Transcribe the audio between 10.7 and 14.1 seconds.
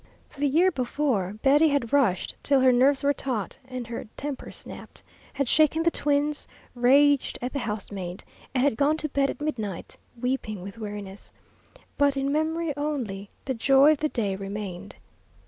weariness. But in memory only the joy of the